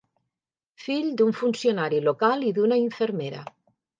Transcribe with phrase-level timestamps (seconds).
[0.85, 3.45] Fill d'un funcionari local i d'una infermera.